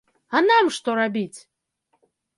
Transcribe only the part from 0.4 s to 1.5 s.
нам што рабіць?